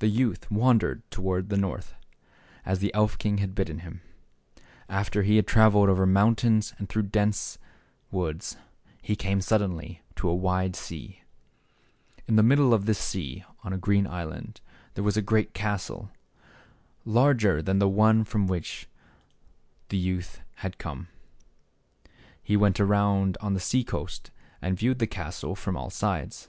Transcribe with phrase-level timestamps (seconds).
[0.00, 1.94] The youth wandered toward the North,
[2.66, 4.00] as the elf king had bidden him.
[4.88, 8.56] After he had traveled over mountains and through dense Ik, woods,
[9.00, 11.06] he came suddenly to a wide sea.
[11.06, 15.16] >|j | In the midst of this sea, on a green island, ^ there was
[15.16, 16.10] a great castle,
[17.04, 18.88] larger pi than the one from which
[19.90, 21.06] the Open Window ^ youth had come.
[22.42, 25.10] He went around on the sea coast and viewed the %3.
[25.12, 26.48] castle from all sides.